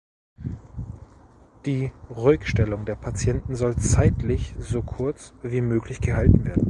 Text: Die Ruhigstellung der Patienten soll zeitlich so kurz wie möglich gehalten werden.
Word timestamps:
Die 1.67 1.91
Ruhigstellung 2.09 2.85
der 2.85 2.95
Patienten 2.95 3.53
soll 3.53 3.75
zeitlich 3.75 4.55
so 4.57 4.81
kurz 4.81 5.35
wie 5.43 5.61
möglich 5.61 6.01
gehalten 6.01 6.43
werden. 6.43 6.59